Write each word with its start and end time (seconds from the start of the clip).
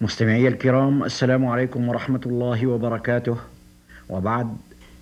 مستمعي 0.00 0.48
الكرام 0.48 1.04
السلام 1.04 1.46
عليكم 1.46 1.88
ورحمة 1.88 2.20
الله 2.26 2.66
وبركاته. 2.66 3.36
وبعد. 4.10 4.56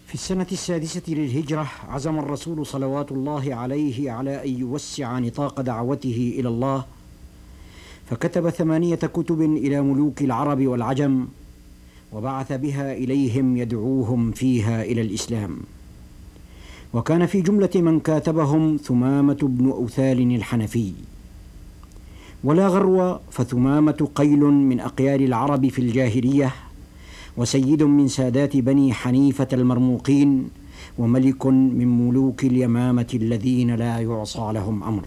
في 0.07 0.15
السنة 0.15 0.47
السادسة 0.53 1.03
للهجرة 1.09 1.67
عزم 1.89 2.19
الرسول 2.19 2.67
صلوات 2.67 3.13
الله 3.13 3.55
عليه 3.55 4.11
على 4.11 4.45
أن 4.45 4.61
يوسع 4.61 5.19
نطاق 5.19 5.61
دعوته 5.61 6.35
إلى 6.39 6.49
الله. 6.49 6.85
فكتب 8.11 8.51
ثمانية 8.51 8.97
كتب 8.97 9.41
إلى 9.43 9.83
ملوك 9.83 10.23
العرب 10.23 10.67
والعجم 10.67 11.27
وبعث 12.13 12.53
بها 12.53 12.93
إليهم 12.93 13.57
يدعوهم 13.57 14.33
فيها 14.33 14.83
إلى 14.83 15.01
الإسلام. 15.01 15.61
وكان 16.93 17.27
في 17.27 17.41
جملة 17.41 17.71
من 17.75 18.01
كاتبهم 18.01 18.77
ثمامة 18.77 19.39
بن 19.43 19.71
أوثال 19.71 20.35
الحنفي. 20.35 20.93
ولا 22.47 22.69
غرو 22.69 23.19
فثمامة 23.31 24.09
قيل 24.15 24.41
من 24.41 24.81
أقيال 24.81 25.23
العرب 25.23 25.69
في 25.69 25.79
الجاهلية 25.79 26.55
وسيد 27.37 27.83
من 27.83 28.09
سادات 28.09 28.57
بني 28.57 28.93
حنيفة 28.93 29.49
المرموقين 29.53 30.51
وملك 30.99 31.47
من 31.47 32.09
ملوك 32.09 32.45
اليمامة 32.45 33.07
الذين 33.15 33.75
لا 33.75 33.99
يعصى 33.99 34.51
لهم 34.55 34.83
أمر. 34.83 35.03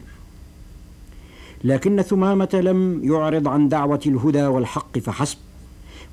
لكن 1.64 2.02
ثمامة 2.02 2.50
لم 2.54 3.02
يعرض 3.04 3.48
عن 3.48 3.70
دعوة 3.70 4.00
الهدى 4.06 4.45
والحق 4.45 5.00
فحسب 5.00 5.38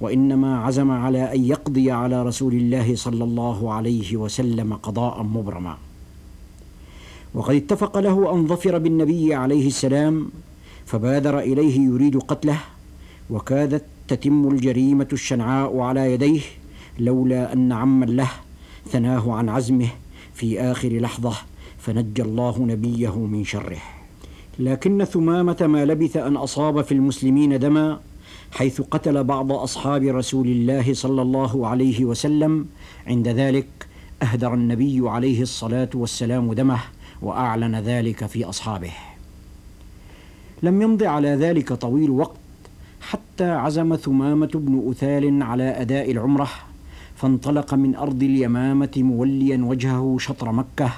وإنما 0.00 0.58
عزم 0.58 0.90
على 0.90 1.34
أن 1.34 1.44
يقضي 1.44 1.90
على 1.90 2.22
رسول 2.22 2.54
الله 2.54 2.96
صلى 2.96 3.24
الله 3.24 3.72
عليه 3.72 4.16
وسلم 4.16 4.74
قضاء 4.74 5.22
مبرما. 5.22 5.76
وقد 7.34 7.54
اتفق 7.54 7.98
له 7.98 8.34
أن 8.34 8.46
ظفر 8.46 8.78
بالنبي 8.78 9.34
عليه 9.34 9.66
السلام 9.66 10.28
فبادر 10.86 11.38
إليه 11.38 11.80
يريد 11.80 12.16
قتله 12.16 12.58
وكادت 13.30 13.84
تتم 14.08 14.48
الجريمة 14.48 15.08
الشنعاء 15.12 15.78
على 15.78 16.12
يديه 16.12 16.40
لولا 16.98 17.52
أن 17.52 17.72
عما 17.72 18.04
له 18.04 18.30
ثناه 18.90 19.32
عن 19.32 19.48
عزمه 19.48 19.88
في 20.34 20.60
آخر 20.60 20.88
لحظة 20.88 21.32
فنجى 21.78 22.22
الله 22.22 22.58
نبيه 22.58 23.18
من 23.18 23.44
شره. 23.44 23.82
لكن 24.58 25.04
ثمامة 25.04 25.56
ما 25.60 25.84
لبث 25.84 26.16
أن 26.16 26.36
أصاب 26.36 26.82
في 26.82 26.92
المسلمين 26.92 27.58
دما 27.58 28.00
حيث 28.52 28.80
قتل 28.80 29.24
بعض 29.24 29.52
أصحاب 29.52 30.02
رسول 30.02 30.46
الله 30.46 30.94
صلى 30.94 31.22
الله 31.22 31.66
عليه 31.66 32.04
وسلم. 32.04 32.66
عند 33.06 33.28
ذلك 33.28 33.68
أهدر 34.22 34.54
النبي 34.54 35.08
عليه 35.08 35.42
الصلاة 35.42 35.90
والسلام 35.94 36.52
دمه 36.52 36.80
وأعلن 37.22 37.76
ذلك 37.76 38.26
في 38.26 38.44
أصحابه. 38.44 38.92
لم 40.66 40.82
يمض 40.82 41.02
على 41.02 41.28
ذلك 41.28 41.72
طويل 41.72 42.10
وقت 42.10 42.36
حتى 43.00 43.50
عزم 43.50 43.96
ثمامة 43.96 44.50
بن 44.54 44.90
أثال 44.90 45.42
على 45.42 45.80
أداء 45.80 46.10
العمرة 46.10 46.48
فانطلق 47.16 47.74
من 47.74 47.94
أرض 47.94 48.22
اليمامة 48.22 48.90
موليا 48.96 49.64
وجهه 49.64 50.16
شطر 50.20 50.52
مكة 50.52 50.92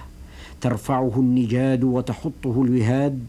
ترفعه 0.60 1.12
النجاد 1.16 1.84
وتحطه 1.84 2.62
الوهاد 2.62 3.26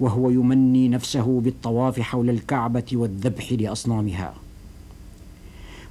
وهو 0.00 0.30
يمني 0.30 0.88
نفسه 0.88 1.40
بالطواف 1.40 2.00
حول 2.00 2.30
الكعبة 2.30 2.84
والذبح 2.92 3.52
لأصنامها. 3.52 4.34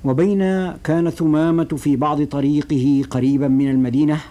وبين 0.06 0.72
كان 0.72 1.10
ثمامة 1.10 1.64
في 1.64 1.96
بعض 1.96 2.24
طريقه 2.24 3.04
قريبا 3.10 3.48
من 3.48 3.70
المدينة 3.72 4.22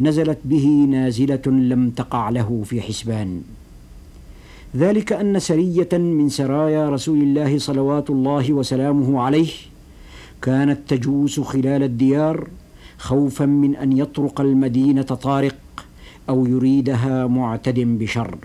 نزلت 0.00 0.38
به 0.44 0.86
نازلة 0.90 1.42
لم 1.46 1.90
تقع 1.90 2.30
له 2.30 2.62
في 2.64 2.80
حسبان. 2.80 3.42
ذلك 4.76 5.12
أن 5.12 5.38
سرية 5.38 5.88
من 5.92 6.28
سرايا 6.28 6.90
رسول 6.90 7.18
الله 7.22 7.58
صلوات 7.58 8.10
الله 8.10 8.52
وسلامه 8.52 9.20
عليه 9.20 9.50
كانت 10.42 10.78
تجوس 10.88 11.40
خلال 11.40 11.82
الديار 11.82 12.48
خوفا 12.98 13.46
من 13.46 13.76
أن 13.76 13.92
يطرق 13.92 14.40
المدينة 14.40 15.02
طارق 15.02 15.56
أو 16.28 16.46
يريدها 16.46 17.26
معتد 17.26 17.80
بشر. 17.80 18.38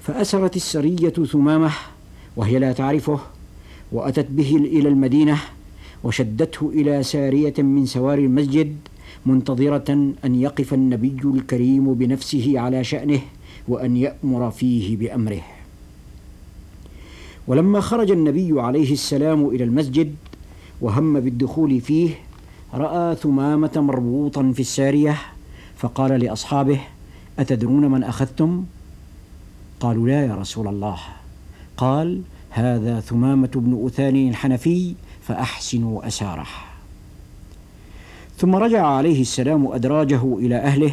فأسرت 0.00 0.56
السرية 0.56 1.08
ثمامة 1.32 1.70
وهي 2.36 2.58
لا 2.58 2.72
تعرفه 2.72 3.18
وأتت 3.92 4.26
به 4.30 4.56
إلى 4.56 4.88
المدينة 4.88 5.38
وشدته 6.04 6.70
إلى 6.74 7.02
سارية 7.02 7.54
من 7.58 7.86
سواري 7.86 8.24
المسجد 8.24 8.76
منتظرة 9.26 10.14
أن 10.24 10.34
يقف 10.34 10.74
النبي 10.74 11.20
الكريم 11.24 11.94
بنفسه 11.94 12.54
على 12.56 12.84
شأنه 12.84 13.20
وأن 13.68 13.96
يأمر 13.96 14.50
فيه 14.50 14.96
بأمره. 14.96 15.42
ولما 17.46 17.80
خرج 17.80 18.10
النبي 18.10 18.60
عليه 18.60 18.92
السلام 18.92 19.46
إلى 19.46 19.64
المسجد 19.64 20.14
وهم 20.80 21.20
بالدخول 21.20 21.80
فيه 21.80 22.10
رأى 22.74 23.16
ثمامة 23.16 23.72
مربوطا 23.76 24.52
في 24.52 24.60
السارية 24.60 25.18
فقال 25.76 26.20
لأصحابه 26.20 26.80
أتدرون 27.38 27.90
من 27.90 28.04
أخذتم؟ 28.04 28.64
قالوا 29.80 30.08
لا 30.08 30.26
يا 30.26 30.34
رسول 30.34 30.68
الله. 30.68 30.98
قال 31.76 32.22
هذا 32.50 33.00
ثمامة 33.00 33.50
بن 33.54 33.86
أثان 33.86 34.28
الحنفي 34.28 34.94
فأحسنوا 35.22 36.06
أساره. 36.06 36.46
ثم 38.38 38.54
رجع 38.54 38.86
عليه 38.86 39.20
السلام 39.20 39.66
أدراجه 39.66 40.38
إلى 40.38 40.56
أهله 40.56 40.92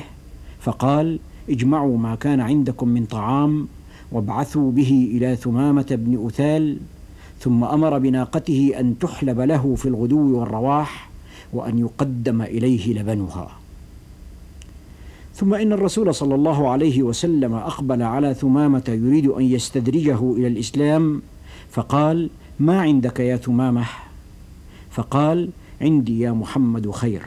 فقال 0.60 1.20
اجمعوا 1.50 1.98
ما 1.98 2.16
كان 2.16 2.40
عندكم 2.40 2.88
من 2.88 3.06
طعام 3.06 3.68
وابعثوا 4.12 4.72
به 4.72 5.12
إلى 5.12 5.36
ثمامة 5.36 5.86
بن 5.92 6.26
أثال 6.26 6.78
ثم 7.40 7.64
أمر 7.64 7.98
بناقته 8.00 8.74
أن 8.80 9.00
تحلب 9.00 9.40
له 9.40 9.76
في 9.76 9.86
الغدو 9.86 10.40
والرواح 10.40 11.10
وأن 11.54 11.80
يقدم 11.80 12.42
إليه 12.42 12.94
لبنها. 12.94 13.52
ثم 15.36 15.54
إن 15.54 15.74
الرسول 15.74 16.16
صلى 16.16 16.36
الله 16.36 16.70
عليه 16.70 17.04
وسلم 17.04 17.54
أقبل 17.54 18.02
على 18.02 18.34
ثمامة 18.34 18.84
يريد 18.88 19.28
أن 19.28 19.44
يستدرجه 19.44 20.34
إلى 20.34 20.48
الإسلام 20.48 21.22
فقال 21.70 22.30
ما 22.60 22.82
عندك 22.82 23.20
يا 23.20 23.38
ثمامة؟ 23.38 23.86
فقال 24.90 25.50
عندي 25.82 26.20
يا 26.20 26.32
محمد 26.32 26.92
خير. 26.92 27.22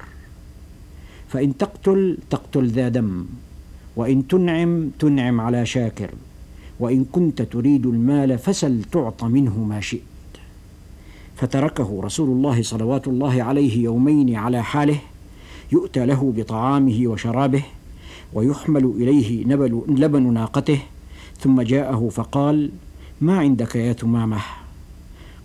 فإن 1.28 1.56
تقتل 1.56 2.19
تقتل 2.30 2.66
ذا 2.66 2.88
دم. 2.88 3.26
وإن 3.97 4.28
تنعم 4.28 4.91
تنعم 4.99 5.41
على 5.41 5.67
شاكر. 5.67 6.11
وإن 6.81 7.05
كنت 7.05 7.43
تريد 7.43 7.87
المال 7.87 8.39
فسل 8.39 8.84
تعط 8.84 9.25
منه 9.25 9.59
ما 9.59 9.81
شئت. 9.81 10.01
فتركه 11.37 12.01
رسول 12.03 12.28
الله 12.28 12.62
صلوات 12.62 13.09
الله 13.09 13.43
عليه 13.43 13.84
يومين 13.84 14.37
على 14.37 14.62
حاله 14.62 14.99
يؤتى 15.73 16.06
له 16.06 16.33
بطعامه 16.37 17.03
وشرابه 17.06 17.62
ويحمل 18.33 18.84
إليه 18.84 19.47
نبل 19.47 19.83
لبن 19.89 20.33
ناقته 20.33 20.81
ثم 21.39 21.62
جاءه 21.62 22.09
فقال 22.09 22.71
ما 23.21 23.39
عندك 23.39 23.77
يا 23.77 23.93
تمامة 23.93 24.39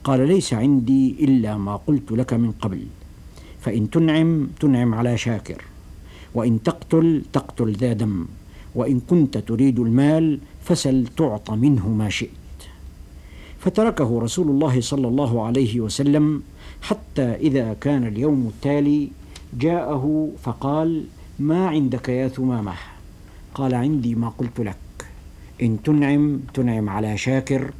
قال 0.03 0.27
ليس 0.27 0.53
عندي 0.53 1.15
إلا 1.19 1.57
ما 1.57 1.75
قلت 1.75 2.11
لك 2.11 2.33
من 2.33 2.51
قبل. 2.51 2.81
فإن 3.61 3.89
تنعم 3.89 4.47
تنعم 4.59 4.95
على 4.95 5.17
شاكر. 5.17 5.61
وإن 6.35 6.63
تقتل 6.63 7.21
تقتل 7.33 7.71
ذا 7.71 7.93
دم. 7.93 8.25
وإن 8.75 8.99
كنت 8.99 9.37
تريد 9.37 9.79
المال 9.79 10.39
فسل 10.63 11.07
تعط 11.17 11.51
منه 11.51 11.89
ما 11.89 12.09
شئت. 12.09 12.29
فتركه 13.59 14.19
رسول 14.19 14.47
الله 14.49 14.81
صلى 14.81 15.07
الله 15.07 15.45
عليه 15.45 15.79
وسلم 15.79 16.43
حتى 16.81 17.21
إذا 17.21 17.73
كان 17.73 18.07
اليوم 18.07 18.47
التالي 18.47 19.09
جاءه 19.59 20.29
فقال 20.43 21.03
ما 21.39 21.67
عندك 21.67 22.09
يا 22.09 22.27
ثمامة؟ 22.27 22.73
قال 23.53 23.73
عندي 23.73 24.15
ما 24.15 24.29
قلت 24.29 24.59
لك. 24.59 24.75
إن 25.61 25.77
تنعم 25.83 26.39
تنعم 26.53 26.89
على 26.89 27.17
شاكر. 27.17 27.71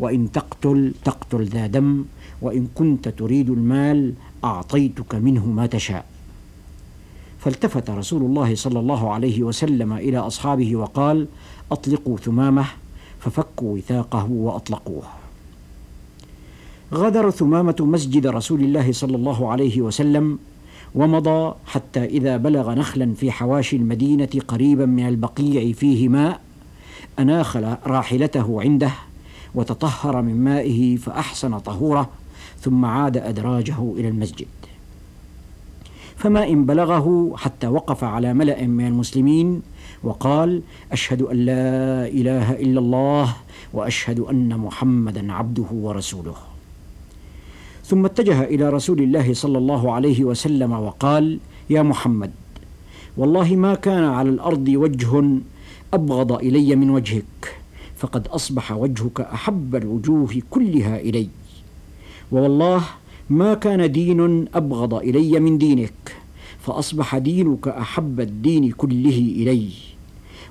وإن 0.00 0.32
تقتل 0.32 0.94
تقتل 1.04 1.44
ذا 1.44 1.66
دم. 1.66 2.04
وإن 2.42 2.68
كنت 2.74 3.08
تريد 3.08 3.50
المال 3.50 4.12
أعطيتك 4.44 5.14
منه 5.14 5.46
ما 5.46 5.66
تشاء. 5.66 6.04
فالتفت 7.40 7.90
رسول 7.90 8.22
الله 8.22 8.54
صلى 8.54 8.80
الله 8.80 9.12
عليه 9.12 9.42
وسلم 9.42 9.92
إلى 9.92 10.18
أصحابه 10.18 10.76
وقال 10.76 11.26
أطلقوا 11.72 12.16
ثمامة. 12.16 12.64
ففكوا 13.20 13.76
وثاقه 13.76 14.30
وأطلقوه. 14.30 15.02
غادر 16.94 17.30
ثمامة 17.30 17.76
مسجد 17.80 18.26
رسول 18.26 18.60
الله 18.60 18.92
صلى 18.92 19.16
الله 19.16 19.50
عليه 19.50 19.80
وسلم 19.80 20.38
ومضى 20.94 21.54
حتى 21.66 22.04
إذا 22.04 22.36
بلغ 22.36 22.74
نخلا 22.74 23.14
في 23.14 23.30
حواشي 23.30 23.76
المدينة 23.76 24.28
قريبا 24.48 24.86
من 24.86 25.08
البقيع 25.08 25.72
فيه 25.72 26.08
ماء 26.08 26.40
أناخ 27.18 27.56
راحلته 27.86 28.62
عنده 28.62 28.92
وتطهر 29.54 30.22
من 30.22 30.44
مائه 30.44 30.96
فأحسن 30.96 31.58
طهوره 31.58 32.08
ثم 32.60 32.84
عاد 32.84 33.16
أدراجه 33.16 33.92
إلى 33.96 34.08
المسجد. 34.08 34.46
فما 36.20 36.48
إن 36.48 36.68
بلغه 36.68 37.32
حتى 37.36 37.66
وقف 37.66 38.04
على 38.04 38.34
ملأ 38.34 38.66
من 38.66 38.86
المسلمين 38.86 39.62
وقال 40.04 40.62
أشهد 40.92 41.22
أن 41.22 41.36
لا 41.36 42.06
إله 42.12 42.60
إلا 42.60 42.80
الله 42.80 43.36
وأشهد 43.72 44.20
أن 44.20 44.58
محمدا 44.58 45.32
عبده 45.32 45.70
ورسوله. 45.72 46.36
ثم 47.84 48.04
اتجه 48.04 48.44
إلى 48.44 48.68
رسول 48.68 49.00
الله 49.02 49.34
صلى 49.34 49.58
الله 49.58 49.92
عليه 49.92 50.24
وسلم 50.24 50.72
وقال 50.72 51.40
يا 51.70 51.82
محمد 51.82 52.30
والله 53.16 53.56
ما 53.56 53.74
كان 53.74 54.04
على 54.04 54.28
الأرض 54.28 54.68
وجه 54.68 55.40
أبغض 55.94 56.32
إلي 56.32 56.76
من 56.76 56.90
وجهك 56.90 57.56
فقد 57.96 58.28
أصبح 58.28 58.72
وجهك 58.72 59.20
أحب 59.20 59.76
الوجوه 59.76 60.42
كلها 60.50 61.00
إلي. 61.00 61.28
ووالله 62.32 62.82
ما 63.30 63.54
كان 63.54 63.92
دين 63.92 64.48
أبغض 64.54 64.94
إلي 64.94 65.40
من 65.40 65.58
دينك 65.58 66.16
فأصبح 66.60 67.18
دينك 67.18 67.68
أحب 67.68 68.20
الدين 68.20 68.70
كله 68.72 69.18
إلي. 69.38 69.68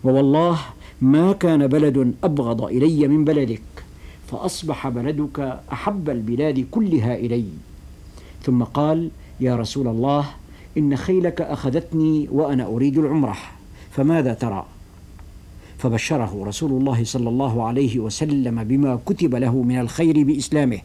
ووالله 0.03 0.59
ما 1.01 1.31
كان 1.33 1.67
بلد 1.67 2.13
أبغض 2.23 2.63
إلي 2.63 3.07
من 3.07 3.25
بلدك 3.25 3.61
فأصبح 4.27 4.89
بلدك 4.89 5.59
أحب 5.71 6.09
البلاد 6.09 6.65
كلها 6.71 7.15
إلي. 7.15 7.45
ثم 8.43 8.63
قال 8.63 9.09
يا 9.39 9.55
رسول 9.55 9.87
الله 9.87 10.25
إن 10.77 10.95
خيلك 10.95 11.41
أخذتني 11.41 12.27
وأنا 12.31 12.65
أريد 12.65 12.97
العمرة 12.97 13.37
فماذا 13.91 14.33
ترى؟ 14.33 14.65
فبشره 15.77 16.43
رسول 16.45 16.71
الله 16.71 17.03
صلى 17.03 17.29
الله 17.29 17.63
عليه 17.63 17.99
وسلم 17.99 18.63
بما 18.63 18.99
كتب 19.05 19.35
له 19.35 19.61
من 19.61 19.79
الخير 19.79 20.23
بإسلامه. 20.23 20.79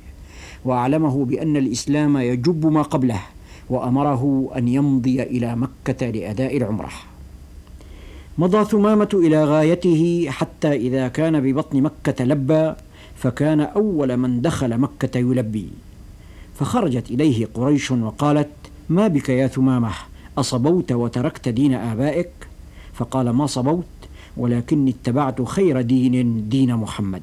وأعلمه 0.64 1.24
بأن 1.24 1.56
الإسلام 1.56 2.18
يجب 2.18 2.66
ما 2.66 2.82
قبله 2.82 3.20
وأمره 3.70 4.50
أن 4.56 4.68
يمضي 4.68 5.22
إلى 5.22 5.56
مكة 5.56 6.10
لأداء 6.10 6.56
العمرة. 6.56 6.90
مضى 8.38 8.64
ثمامة 8.64 9.08
إلى 9.14 9.44
غايته 9.44 10.26
حتى 10.30 10.72
إذا 10.72 11.08
كان 11.08 11.40
ببطن 11.40 11.82
مكة 11.82 12.24
لبى 12.24 12.72
فكان 13.16 13.60
أول 13.60 14.16
من 14.16 14.42
دخل 14.42 14.78
مكة 14.78 15.18
يلبي. 15.18 15.68
فخرجت 16.54 17.10
إليه 17.10 17.46
قريش 17.54 17.90
وقالت 17.90 18.50
ما 18.88 19.08
بك 19.08 19.28
يا 19.28 19.46
ثمامة؟ 19.46 19.90
أصبوت 20.38 20.92
وتركت 20.92 21.48
دين 21.48 21.74
آبائك؟ 21.74 22.30
فقال 22.92 23.30
ما 23.30 23.46
صبوت 23.46 23.84
ولكني 24.36 24.90
اتبعت 24.90 25.42
خير 25.42 25.80
دين 25.80 26.48
دين 26.48 26.76
محمد. 26.76 27.22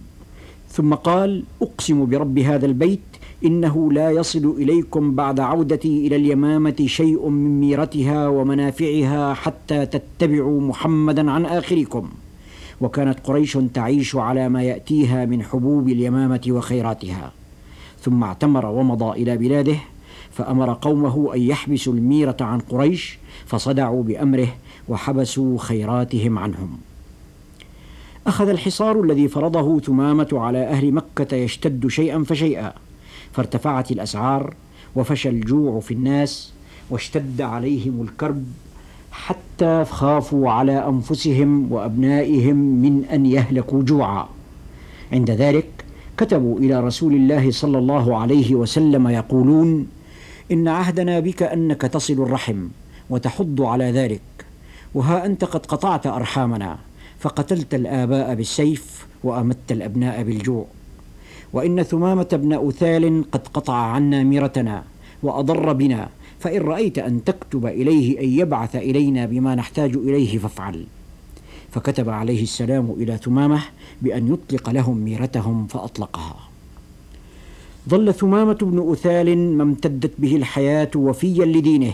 ثم 0.69 0.93
قال 0.93 1.43
أقسم 1.61 2.05
برب 2.05 2.39
هذا 2.39 2.65
البيت 2.65 2.99
إنه 3.45 3.91
لا 3.91 4.11
يصل 4.11 4.55
إليكم 4.57 5.15
بعد 5.15 5.39
عودتي 5.39 6.07
إلى 6.07 6.15
اليمامة 6.15 6.75
شيء 6.85 7.29
من 7.29 7.59
ميرتها 7.59 8.27
ومنافعها 8.27 9.33
حتى 9.33 9.85
تتبعوا 9.85 10.61
محمدا 10.61 11.31
عن 11.31 11.45
آخركم. 11.45 12.09
وكانت 12.81 13.19
قريش 13.23 13.57
تعيش 13.73 14.15
على 14.15 14.49
ما 14.49 14.63
يأتيها 14.63 15.25
من 15.25 15.43
حبوب 15.43 15.89
اليمامة 15.89 16.41
وخيراتها. 16.47 17.31
ثم 18.01 18.23
اعتمر 18.23 18.65
ومضى 18.65 19.21
إلى 19.23 19.37
بلاده 19.37 19.75
فأمر 20.31 20.73
قومه 20.73 21.35
أن 21.35 21.41
يحبسوا 21.41 21.93
الميرة 21.93 22.37
عن 22.41 22.59
قريش 22.59 23.17
فصدعوا 23.45 24.03
بأمره 24.03 24.47
وحبسوا 24.89 25.57
خيراتهم 25.57 26.37
عنهم. 26.37 26.77
أخذ 28.27 28.49
الحصار 28.49 29.01
الذي 29.03 29.27
فرضه 29.27 29.79
ثمامة 29.79 30.29
على 30.33 30.63
أهل 30.63 30.91
مكة 30.91 31.35
يشتد 31.35 31.87
شيئا 31.87 32.23
فشيئا. 32.23 32.73
فارتفعت 33.33 33.91
الأسعار 33.91 34.53
وفشى 34.95 35.29
الجوع 35.29 35.79
في 35.79 35.93
الناس 35.93 36.53
واشتد 36.89 37.41
عليهم 37.41 38.01
الكرب 38.01 38.43
حتى 39.11 39.85
خافوا 39.85 40.51
على 40.51 40.87
أنفسهم 40.87 41.71
وأبنائهم 41.71 42.55
من 42.55 43.05
أن 43.05 43.25
يهلكوا 43.25 43.83
جوعا. 43.83 44.27
عند 45.11 45.31
ذلك 45.31 45.67
كتبوا 46.17 46.59
إلى 46.59 46.79
رسول 46.79 47.13
الله 47.13 47.51
صلى 47.51 47.77
الله 47.77 48.17
عليه 48.17 48.55
وسلم 48.55 49.07
يقولون 49.07 49.87
إن 50.51 50.67
عهدنا 50.67 51.19
بك 51.19 51.43
أنك 51.43 51.81
تصل 51.81 52.13
الرحم 52.13 52.67
وتحض 53.09 53.61
على 53.61 53.91
ذلك. 53.91 54.21
وها 54.93 55.25
أنت 55.25 55.43
قد 55.43 55.65
قطعت 55.65 56.07
أرحامنا 56.07 56.77
فقتلت 57.19 57.73
الآباء 57.73 58.35
بالسيف 58.35 59.07
وأمت 59.23 59.71
الأبناء 59.71 60.23
بالجوع. 60.23 60.65
وإن 61.53 61.83
ثمامة 61.83 62.27
بن 62.31 62.67
أثال 62.67 63.31
قد 63.31 63.47
قطع 63.47 63.73
عنا 63.73 64.23
ميرتنا 64.23 64.83
وأضر 65.23 65.73
بنا 65.73 66.09
فإن 66.39 66.61
رأيت 66.61 66.97
أن 66.97 67.23
تكتب 67.23 67.65
إليه 67.65 68.19
أن 68.19 68.29
يبعث 68.39 68.75
إلينا 68.75 69.25
بما 69.25 69.55
نحتاج 69.55 69.95
إليه 69.95 70.37
فافعل. 70.37 70.85
فكتب 71.71 72.09
عليه 72.09 72.43
السلام 72.43 72.91
إلى 72.97 73.17
ثمامة 73.17 73.61
بأن 74.01 74.33
يطلق 74.33 74.69
لهم 74.69 74.97
ميرتهم 74.97 75.67
فأطلقها. 75.67 76.35
ظل 77.89 78.13
ثمامة 78.13 78.53
بن 78.61 78.91
أثال 78.91 79.57
ما 79.57 79.63
امتدت 79.63 80.11
به 80.19 80.35
الحياة 80.35 80.91
وفيا 80.95 81.45
لدينه 81.45 81.93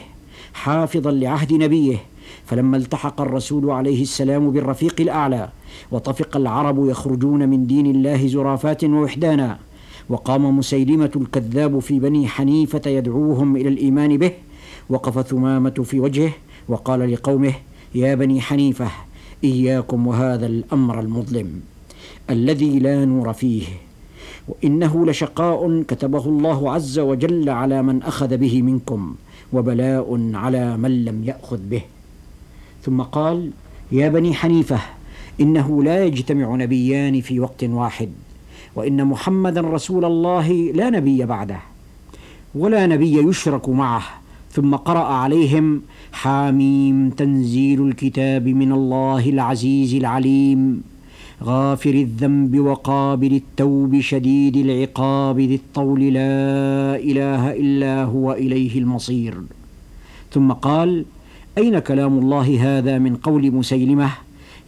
حافظا 0.54 1.12
لعهد 1.12 1.54
نبيه 1.54 1.98
فلما 2.46 2.78
التحق 2.78 3.22
الرسول 3.22 3.70
عليه 3.70 4.02
السلام 4.02 4.52
بالرفيق 4.52 4.96
الأعلى 5.02 5.50
وطفق 5.92 6.38
العرب 6.38 6.90
يخرجون 6.90 7.50
من 7.50 7.68
دين 7.68 7.86
الله 7.86 8.28
زرافات 8.28 8.84
ووحدانا 8.84 9.58
وقام 10.10 10.58
مسيلمة 10.58 11.12
الكذاب 11.16 11.80
في 11.80 12.00
بني 12.00 12.28
حنيفة 12.28 12.82
يدعوهم 12.86 13.56
إلى 13.56 13.70
الإيمان 13.70 14.18
به 14.18 14.32
وقف 14.90 15.28
ثمامة 15.28 15.70
في 15.70 16.00
وجهه 16.00 16.32
وقال 16.68 17.12
لقومه 17.14 17.54
يا 17.96 18.16
بني 18.16 18.42
حنيفة 18.42 18.88
إياكم 19.44 20.08
وهذا 20.08 20.46
الأمر 20.46 21.00
المظلم 21.00 21.62
الذي 22.30 22.80
لا 22.80 23.06
نور 23.06 23.34
فيه 23.34 23.64
وإنه 24.48 25.06
لشقاء 25.06 25.82
كتبه 25.82 26.26
الله 26.26 26.72
عز 26.72 27.00
وجل 27.00 27.50
على 27.50 27.82
من 27.82 28.04
أخذ 28.04 28.38
به 28.38 28.62
منكم 28.62 29.16
وبلاء 29.54 30.32
على 30.34 30.78
من 30.78 31.06
لم 31.06 31.24
يأخذ 31.24 31.58
به. 31.58 31.82
ثم 32.88 33.02
قال 33.02 33.52
يا 33.92 34.10
بني 34.10 34.34
حنيفة 34.34 34.80
إنه 35.42 35.84
لا 35.84 36.06
يجتمع 36.06 36.56
نبيان 36.56 37.22
في 37.22 37.40
وقت 37.40 37.64
واحد 37.64 38.10
وإن 38.76 39.06
محمدا 39.06 39.62
رسول 39.62 40.06
الله 40.06 40.72
لا 40.76 40.90
نبي 40.90 41.26
بعده 41.26 41.60
ولا 42.56 42.88
نبي 42.88 43.30
يشرك 43.30 43.70
معه. 43.70 44.04
ثم 44.52 44.76
قرأ 44.76 45.04
عليهم 45.04 45.82
حاميم 46.12 47.10
تنزيل 47.10 47.88
الكتاب 47.88 48.48
من 48.48 48.72
الله 48.72 49.30
العزيز 49.30 49.96
العليم 49.96 50.84
غافر 51.44 51.94
الذنب 51.94 52.60
وقابل 52.60 53.34
التوب 53.34 54.00
شديد 54.00 54.58
العقاب 54.58 55.40
ذي 55.40 55.56
الطول 55.56 56.00
لا 56.00 56.96
إله 56.96 57.52
إلا 57.52 58.04
هو 58.04 58.34
إليه 58.34 58.80
المصير. 58.80 59.38
ثم 60.32 60.52
قال 60.52 61.06
أين 61.58 61.80
كلام 61.80 62.20
الله 62.20 62.48
هذا 62.62 62.98
من 62.98 63.16
قول 63.16 63.52
مسيلمة؟ 63.52 64.10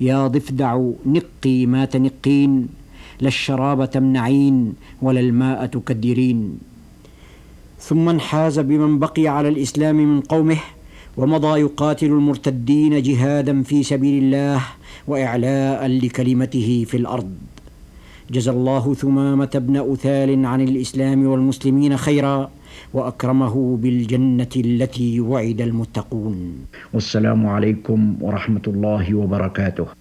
يا 0.01 0.27
ضفدع 0.27 0.73
نقي 1.05 1.65
ما 1.65 1.85
تنقين 1.85 2.67
لا 3.21 3.27
الشراب 3.27 3.89
تمنعين 3.89 4.73
ولا 5.01 5.19
الماء 5.19 5.65
تكدرين. 5.65 6.59
ثم 7.79 8.09
انحاز 8.09 8.59
بمن 8.59 8.99
بقي 8.99 9.27
على 9.27 9.49
الإسلام 9.49 9.95
من 9.95 10.21
قومه 10.21 10.57
ومضى 11.17 11.59
يقاتل 11.59 12.05
المرتدين 12.05 13.01
جهادا 13.01 13.63
في 13.63 13.83
سبيل 13.83 14.23
الله 14.23 14.61
وإعلاء 15.07 15.87
لكلمته 15.87 16.85
في 16.87 16.97
الأرض. 16.97 17.31
جزى 18.31 18.51
الله 18.51 18.93
ثمامة 18.93 19.51
بن 19.55 19.93
أثال 19.93 20.45
عن 20.45 20.61
الإسلام 20.61 21.25
والمسلمين 21.25 21.97
خيرا. 21.97 22.49
وأكرمه 22.93 23.77
بالجنة 23.77 24.53
التي 24.55 25.19
وعد 25.19 25.61
المتقون. 25.61 26.37
والسلام 26.93 27.47
عليكم 27.47 28.15
ورحمة 28.21 28.65
الله 28.67 29.15
وبركاته. 29.15 29.98